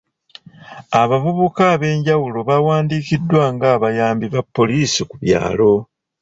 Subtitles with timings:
[1.01, 5.73] Abavubuka ab'enjawulo bawandiikiddwa nga abayambi ba poliisi ku byalo.